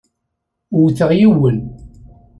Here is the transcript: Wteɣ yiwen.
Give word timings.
Wteɣ 0.83 1.09
yiwen. 1.19 1.59